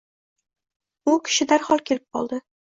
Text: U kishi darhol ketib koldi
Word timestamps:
U 1.13 1.15
kishi 1.29 1.49
darhol 1.53 1.87
ketib 1.93 2.21
koldi 2.21 2.45